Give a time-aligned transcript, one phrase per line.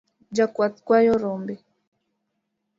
[0.35, 1.53] Jakwath kwayo rombe